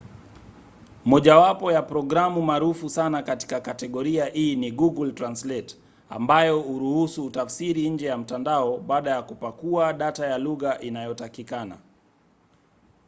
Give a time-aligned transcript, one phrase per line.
[1.05, 5.77] mojawapo ya programu maarufu sana katika kategoria hii ni google translate
[6.09, 11.77] ambayo huruhusu utafsiri nje ya mtandao baada ya kupakua data ya lugha inayotakikana